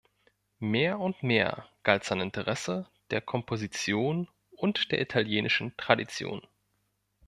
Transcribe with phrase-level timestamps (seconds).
[0.57, 6.41] Mehr und mehr galt sein Interesse der Komposition und der italienischen Tradition.